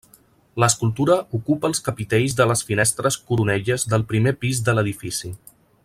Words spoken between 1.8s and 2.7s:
capitells de les